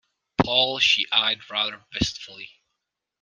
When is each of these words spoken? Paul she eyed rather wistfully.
Paul 0.43 0.79
she 0.79 1.05
eyed 1.11 1.47
rather 1.47 1.85
wistfully. 1.93 2.49